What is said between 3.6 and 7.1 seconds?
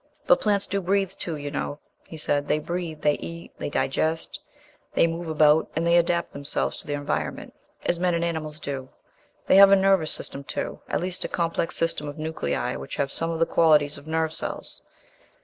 digest, they move about, and they adapt themselves to their